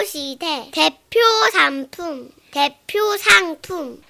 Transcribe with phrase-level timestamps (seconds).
[0.00, 1.20] 소시대 대표
[1.52, 4.00] 상품 대표 상품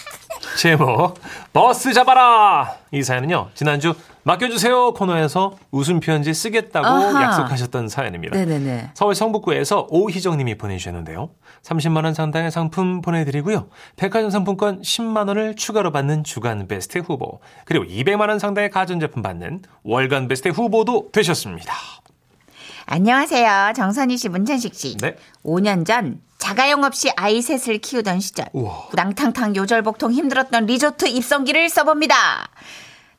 [0.56, 1.18] 제목
[1.52, 7.22] 버스 잡아라 이 사연은요 지난주 맡겨주세요 코너에서 웃음 편지 쓰겠다고 아하.
[7.24, 8.34] 약속하셨던 사연입니다.
[8.38, 8.92] 네네네.
[8.94, 11.28] 서울 성북구에서 오희정님이 보내주셨는데요.
[11.62, 13.68] 30만 원 상당의 상품 보내드리고요.
[13.96, 19.60] 백화점 상품권 10만 원을 추가로 받는 주간 베스트 후보 그리고 200만 원 상당의 가전제품 받는
[19.82, 21.74] 월간 베스트 후보도 되셨습니다.
[22.86, 23.72] 안녕하세요.
[23.74, 24.96] 정선희 씨, 문천식 씨.
[24.98, 25.16] 네.
[25.44, 28.88] 5년 전 자가용 없이 아이 셋을 키우던 시절 우와.
[28.92, 32.14] 우당탕탕 요절복통 힘들었던 리조트 입성기를 써봅니다.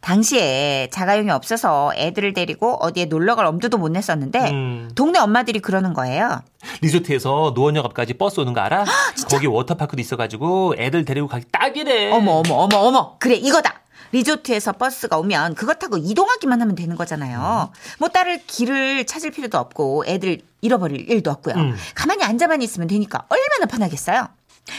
[0.02, 4.92] 당시에 자가용이 없어서 애들을 데리고 어디에 놀러 갈 엄두도 못 냈었는데 음.
[4.94, 6.44] 동네 엄마들이 그러는 거예요.
[6.82, 8.86] 리조트에서 노원역 앞까지 버스 오는 거 알아?
[9.32, 12.12] 거기 워터파크도 있어가지고 애들 데리고 가기 딱이래.
[12.12, 13.82] 어머 어머 어머 어머 그래 이거다.
[14.12, 17.72] 리조트에서 버스가 오면 그거 타고 이동하기만 하면 되는 거잖아요.
[18.00, 21.56] 뭐 따를 길을 찾을 필요도 없고 애들 잃어버릴 일도 없고요.
[21.56, 21.76] 음.
[21.94, 24.28] 가만히 앉아만 있으면 되니까 얼마나 편하겠어요.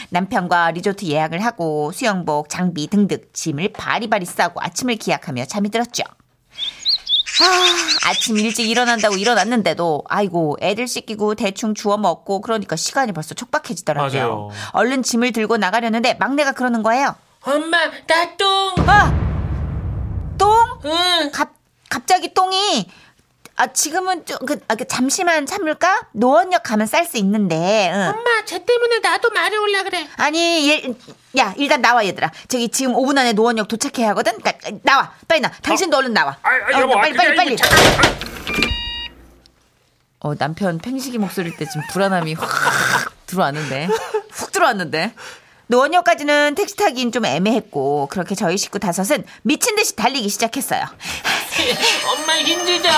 [0.09, 6.03] 남편과 리조트 예약을 하고 수영복, 장비 등등 짐을 바리바리 싸고 아침을 기약하며 잠이 들었죠.
[7.39, 14.19] 아, 아침 일찍 일어난다고 일어났는데도 아이고 애들 씻기고 대충 주워 먹고 그러니까 시간이 벌써 촉박해지더라고요.
[14.19, 14.49] 맞아요.
[14.71, 17.15] 얼른 짐을 들고 나가려는데 막내가 그러는 거예요.
[17.41, 18.73] 엄마, 나 똥!
[18.87, 19.13] 아!
[20.37, 20.51] 똥?
[20.85, 21.31] 응.
[21.31, 21.49] 갑,
[21.89, 22.89] 갑자기 똥이
[23.59, 26.09] 아 지금은 좀 그, 아, 그 잠시만 참을까?
[26.11, 27.91] 노원역 가면 쌀 수 있는데.
[27.91, 28.13] 응.
[28.13, 30.07] 엄마, 쟤 때문에 나도 말해 올라 그래.
[30.17, 30.83] 아니, 얘,
[31.39, 32.31] 야, 일단 나와, 얘들아.
[32.49, 34.33] 저기 지금 5분 안에 노원역 도착해야 하거든?
[34.39, 35.11] 그니까, 나와.
[35.27, 35.49] 빨리 나.
[35.49, 36.37] 당신도 얼른 나와.
[36.43, 37.57] 아, 아, 여보, 어, 빨리, 아, 빨리, 빨리.
[40.19, 42.47] 어, 남편 팽식이 목소리 때 지금 불안함이 확
[43.25, 43.87] 들어왔는데.
[44.33, 45.15] 훅 들어왔는데.
[45.67, 50.81] 노원역까지는 택시 타기는 좀 애매했고, 그렇게 저희 식구 다섯은 미친 듯이 달리기 시작했어요.
[52.07, 52.89] 엄마 힘들다.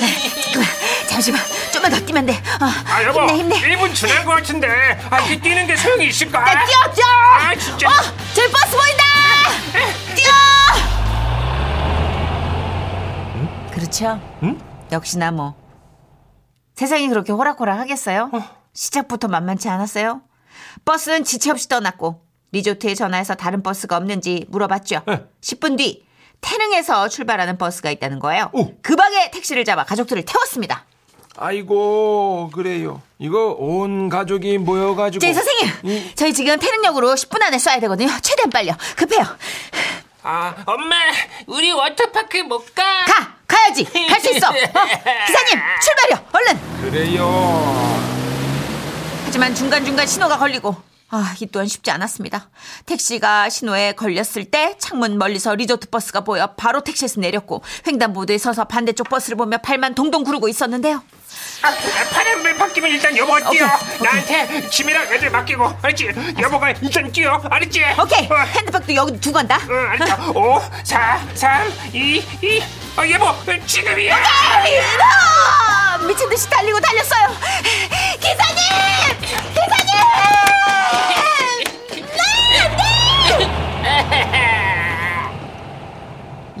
[1.08, 1.40] 잠시만,
[1.72, 2.32] 좀만 더 뛰면 돼.
[2.34, 3.76] 어, 아 여보 힘내, 힘내.
[3.76, 4.68] 1분 지난 것 같은데
[5.10, 6.40] 아 이게 뛰는 게 소용이 있을까?
[6.40, 7.04] 야, 뛰어, 뛰어!
[7.06, 7.92] 아 진짜 어,
[8.34, 9.04] 저기 버스 보인다!
[10.14, 10.30] 뛰어!
[13.72, 14.20] 그렇죠.
[14.42, 14.58] 응?
[14.92, 15.54] 역시나 뭐
[16.74, 18.30] 세상이 그렇게 호락호락 하겠어요?
[18.32, 18.42] 어.
[18.74, 20.20] 시작부터 만만치 않았어요.
[20.84, 22.22] 버스는 지체 없이 떠났고
[22.52, 25.02] 리조트에 전화해서 다른 버스가 없는지 물어봤죠.
[25.06, 25.24] 네.
[25.42, 26.06] 10분 뒤
[26.40, 28.50] 태릉에서 출발하는 버스가 있다는 거예요.
[28.52, 28.72] 오.
[28.80, 30.84] 그 방에 택시를 잡아 가족들을 태웠습니다.
[31.40, 37.80] 아이고 그래요 이거 온 가족이 모여가지고 저희 선생님, 이- 저희 지금 태릉역으로 10분 안에 쏴야
[37.82, 38.08] 되거든요.
[38.22, 38.74] 최대한 빨리요.
[38.96, 39.24] 급해요.
[40.22, 40.96] 아 엄마,
[41.46, 42.82] 우리 워터파크 못 가.
[43.04, 43.36] 가!
[43.46, 43.84] 가야지!
[43.84, 44.48] 갈 수 있어!
[44.48, 44.52] 어,
[45.26, 46.26] 기사님, 출발이요!
[46.32, 46.80] 얼른!
[46.90, 47.97] 그래요
[49.28, 50.74] 하지만 중간중간 신호가 걸리고,
[51.10, 52.48] 아, 이 또한 쉽지 않았습니다.
[52.86, 59.10] 택시가 신호에 걸렸을 때 창문 멀리서 리조트 버스가 보여 바로 택시에서 내렸고, 횡단보도에 서서 반대쪽
[59.10, 61.02] 버스를 보며 발만 동동 구르고 있었는데요.
[61.60, 61.70] 아,
[62.10, 63.66] 파란불 바뀌면 일단 여보가 뛰어.
[63.66, 65.72] 오케이, 나한테 짐이랑 애들 맡기고.
[65.82, 66.08] 알았지?
[66.40, 67.34] 여보가 일단 뛰어.
[67.50, 67.82] 알았지?
[68.02, 68.24] 오케이!
[68.30, 69.60] 어, 핸드백도 여기 두고 간다.
[69.68, 72.62] 응 알았어 5 4 3 2 2
[72.96, 73.34] 어, 여보
[73.66, 74.16] 지금이야.
[74.16, 77.28] 아, 미친 듯이 달리고 달렸어요.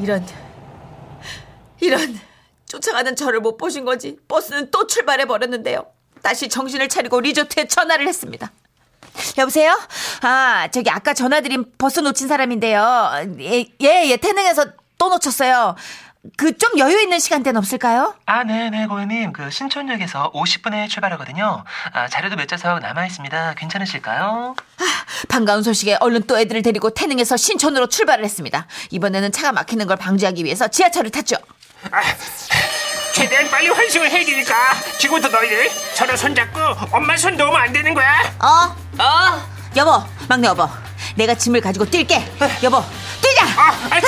[0.00, 0.26] 이런
[1.80, 2.20] 이런
[2.66, 4.16] 쫓아가는 저를 못 보신 거지.
[4.28, 5.84] 버스는 또 출발해 버렸는데요.
[6.22, 8.50] 다시 정신을 차리고 리조트에 전화를 했습니다.
[9.36, 9.78] 여보세요?
[10.22, 13.10] 아, 저기 아까 전화드린 버스 놓친 사람인데요.
[13.40, 14.66] 예, 예, 예 태능에서
[14.96, 15.76] 또 놓쳤어요.
[16.36, 18.14] 그 좀 여유 있는 시간대는 없을까요?
[18.26, 19.32] 아, 네네, 고객님.
[19.32, 21.64] 그 신촌역에서 50분에 출발하거든요.
[21.92, 23.54] 아, 자료도 몇 좌석 남아있습니다.
[23.54, 24.56] 괜찮으실까요?
[25.28, 28.66] 반가운 소식에 얼른 또 애들을 데리고 태능에서 신촌으로 출발을 했습니다.
[28.90, 31.36] 이번에는 차가 막히는 걸 방지하기 위해서 지하철을 탔죠.
[31.92, 32.00] 아,
[33.14, 34.54] 최대한 빨리 환승을 해야 되니까
[34.98, 36.60] 지금부터 너희들 서로 손잡고
[36.92, 38.76] 엄마 손 놓으면 안 되는 거야 어?
[39.02, 40.68] 어, 여보, 막내 여보.
[41.16, 42.62] 내가 짐을 가지고 뛸게.
[42.62, 42.82] 여보,
[43.20, 43.44] 뛰자!
[43.56, 44.02] 아 알았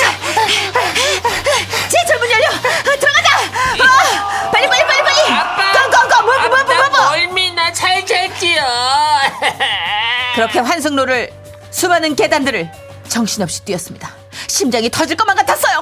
[1.91, 2.47] 어 지하철 문 열려!
[2.47, 3.37] 어, 들어가자!
[3.83, 5.33] 어, 빨리, 빨리, 빨리, 빨리!
[5.33, 5.73] 아빠.
[5.73, 6.23] 고고고!
[6.23, 6.97] 무브, 무브, 나 무브!
[6.97, 8.63] 멀미나 살살 뛰어.
[10.35, 11.33] 그렇게 환승로를
[11.71, 12.71] 수많은 계단들을
[13.09, 14.09] 정신없이 뛰었습니다.
[14.47, 15.81] 심장이 터질 것만 같았어요.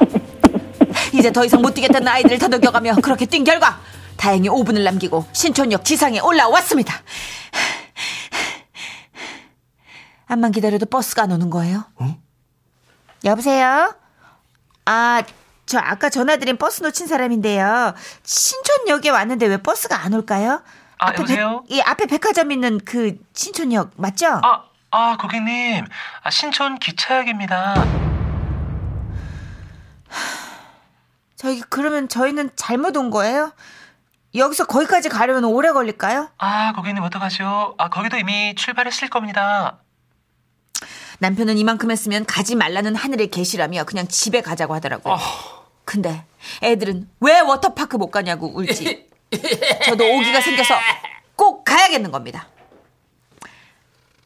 [1.14, 3.80] 이제 더 이상 못 뛰겠다는 아이들을 다독여가며 그렇게 뛴 결과
[4.18, 7.04] 다행히 5분을 남기고 신촌역 지상에 올라왔습니다.
[10.26, 11.86] 암만 기다려도 버스가 안 오는 거예요.
[13.24, 13.94] 여보세요?
[14.86, 15.24] 아,
[15.70, 17.94] 저 아까 전화드린 버스 놓친 사람인데요.
[18.24, 20.64] 신촌역에 왔는데 왜 버스가 안 올까요?
[20.98, 21.64] 아, 앞에 여보세요?
[21.70, 24.42] 백, 이 앞에 백화점 있는 그 신촌역 맞죠?
[24.44, 25.86] 아, 아, 고객님.
[26.24, 27.76] 아, 신촌 기차역입니다.
[31.38, 33.54] 저희 그러면 저희는 잘못 온 거예요?
[34.34, 36.30] 여기서 거기까지 가려면 오래 걸릴까요?
[36.40, 37.76] 아, 고객님 어떡하죠?
[37.78, 39.78] 아, 거기도 이미 출발했을 겁니다.
[41.20, 45.14] 남편은 이만큼 했으면 가지 말라는 하늘의 계시라며 그냥 집에 가자고 하더라고요.
[45.90, 46.24] 근데
[46.62, 49.10] 애들은 왜 워터파크 못 가냐고 울지.
[49.86, 50.76] 저도 오기가 생겨서
[51.36, 52.48] 꼭 가야겠는 겁니다.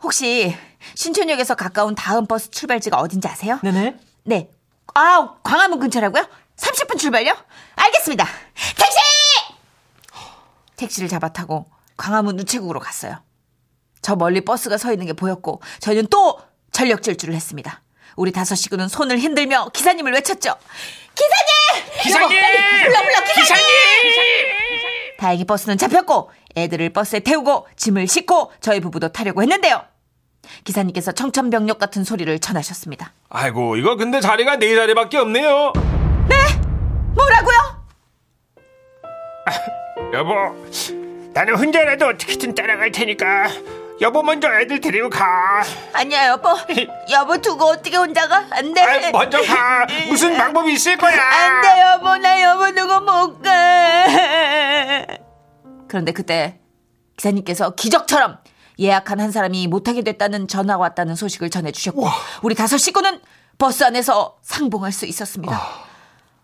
[0.01, 0.54] 혹시
[0.95, 3.62] 신촌역에서 가까운 다음 버스 출발지가 어딘지 아세요?
[3.63, 3.95] 네네.
[4.24, 4.50] 네.
[4.94, 6.27] 아, 광화문 근처라고요?
[6.57, 7.33] 30분 출발요?
[7.77, 8.27] 알겠습니다.
[8.75, 9.00] 택시!
[10.75, 13.24] 택시를 잡아 타고 광화문 우체국으로 갔어요.
[14.01, 16.42] 저 멀리 버스가 서 있는 게 보였고 저희는 또
[16.74, 17.83] 전력 질주를 했습니다.
[18.18, 20.56] 우리 다섯 식구는 손을 흔들며 기사님을 외쳤죠.
[21.16, 22.01] 기사님!
[22.01, 22.24] 기사님!
[22.24, 23.66] 여보, 빨리 불러 불러 기사님!
[25.24, 29.81] 다행히 버스는 잡혔고 애들을 버스에 태우고 짐을 싣고 저희 부부도 타려고 했는데요.
[30.66, 33.14] 기사님께서 청천벽력 같은 소리를 전하셨습니다.
[33.30, 35.72] 아이고, 이거 근데 자리가 네 자리밖에 없네요.
[37.16, 37.86] 뭐라고요?
[40.14, 40.34] 여보,
[41.34, 43.48] 나는 혼자라도 어떻게든 따라갈 테니까
[44.02, 45.64] 여보 먼저 애들 데리고 가.
[45.94, 46.50] 아니야 여보
[47.12, 48.44] 여보 두고 어떻게 혼자 가?
[48.52, 49.86] 안 돼 아, 먼저 가.
[50.10, 51.14] 무슨 방법이 있을 거야.
[51.16, 53.52] 안 돼 여보 나 여보 두고 못 가
[55.94, 56.60] 그런데 그때
[57.18, 58.40] 기사님께서 기적처럼
[58.80, 62.04] 예약한 한 사람이 못하게 됐다는 전화가 왔다는 소식을 전해주셨고
[62.42, 63.22] 우리 다섯 식구는
[63.60, 65.56] 버스 안에서 상봉할 수 있었습니다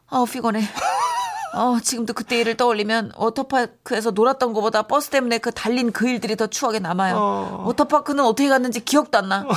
[0.07, 0.61] 아 우 피곤해
[1.55, 6.45] 어, 지금도 그때 일을 떠올리면 워터파크에서 놀았던 것보다 버스 때문에 그 달린 그 일들이 더
[6.45, 7.63] 추억에 남아요.
[7.65, 9.47] 워터파크는 어떻게 갔는지 기억도 안 나.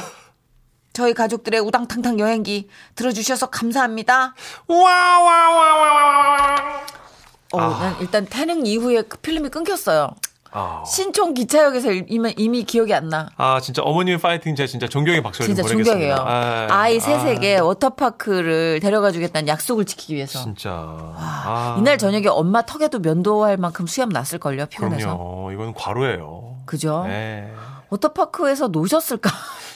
[0.95, 4.35] 저희 가족들의 우당탕탕 여행기 들어주셔서 감사합니다.
[4.69, 6.57] 와와와와와.
[7.53, 10.11] 어, 난 일단 태릉 이후에 그 필름이 끊겼어요.
[10.55, 10.83] 아.
[10.87, 13.31] 신촌 기차역에서 이미, 이미 기억이 안 나.
[13.39, 15.63] 아, 진짜 어머님 파이팅 제가 진짜 존경의 박수를 진짜.
[15.67, 16.15] 존경해요.
[16.15, 20.43] 아, 아, 셋에게 워터파크를 데려가 주겠다는 약속을 지키기 위해서.
[20.43, 20.71] 진짜.
[21.17, 25.07] 아, 이날 저녁에 엄마 턱에도 면도할 만큼 수염 났을 걸요, 피곤해서.
[25.17, 25.53] 그럼요.
[25.53, 26.57] 이건 과로예요.
[26.67, 27.05] 그죠?
[27.07, 27.51] 네.
[27.89, 29.31] 워터파크에서 노셨을까?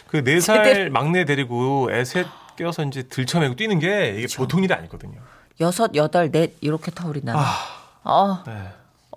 [0.09, 0.91] 그 네 살.
[0.91, 2.27] 막내 데리고 애셋
[2.57, 5.21] 껴서 이제 들쳐매고 뛰는 게 이게 보통 일이 아니거든요.
[5.61, 7.41] 여섯, 여덟, 넷 이렇게 타오리 나는.
[7.41, 7.57] 아,
[8.05, 8.69] 어, 네.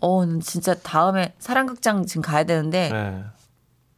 [0.01, 3.24] 어, 난 진짜 다음에 사랑극장 지금 가야 되는데 네.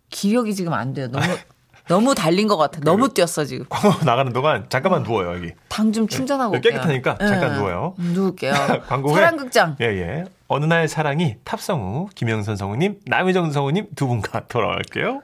[0.10, 1.08] 기억이 지금 안 돼요.
[1.10, 1.24] 너무
[1.88, 2.80] 너무 달린 것 같아.
[2.82, 3.66] 너무 뛰었어 지금.
[3.70, 5.52] 광고 나가는 동안 잠깐만 누워요 여기.
[5.68, 6.74] 당 좀 충전하고 올게요.
[6.74, 7.96] 깨끗하니까 잠깐 누워요.
[8.00, 8.54] 음, 누울게요.
[8.88, 9.76] 광고 사랑극장.
[9.82, 10.24] 예, 예.
[10.48, 15.22] 어느 날 사랑이 탑성우, 김영선 성우님, 남희정 성우님 두 분과 돌아올게요.